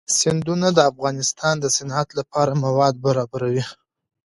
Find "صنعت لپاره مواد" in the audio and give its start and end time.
1.77-2.93